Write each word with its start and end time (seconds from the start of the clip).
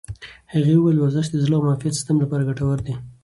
هغې 0.53 0.73
وویل 0.77 0.97
ورزش 0.99 1.27
د 1.29 1.35
زړه 1.43 1.55
او 1.57 1.65
معافیت 1.67 1.93
سیستم 1.97 2.15
لپاره 2.23 2.47
ګټور 2.49 2.79
دی. 2.85 2.93